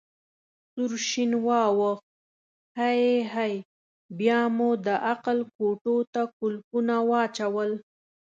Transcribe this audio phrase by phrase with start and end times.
[0.71, 2.03] سور شین واوښت:
[2.79, 3.03] هی
[3.33, 3.53] هی،
[4.19, 7.71] بیا مو د عقل کوټو ته کولپونه واچول.